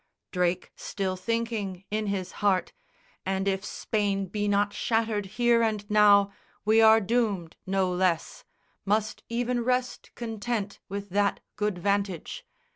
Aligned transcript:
Drake, 0.31 0.71
still 0.75 1.15
thinking 1.15 1.83
in 1.91 2.07
his 2.07 2.31
heart, 2.41 2.73
"And 3.23 3.47
if 3.47 3.63
Spain 3.63 4.25
be 4.25 4.47
not 4.47 4.73
shattered 4.73 5.27
here 5.37 5.61
and 5.61 5.87
now 5.91 6.31
We 6.65 6.81
are 6.81 6.99
doomed 6.99 7.55
no 7.67 7.91
less," 7.93 8.43
must 8.83 9.21
even 9.29 9.63
rest 9.63 10.09
content 10.15 10.79
With 10.89 11.09
that 11.09 11.39
good 11.55 11.77
vantage. 11.77 12.43